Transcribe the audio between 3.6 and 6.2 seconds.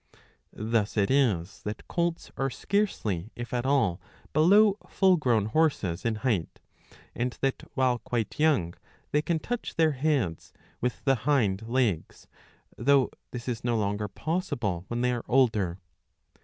all, below full grown horses in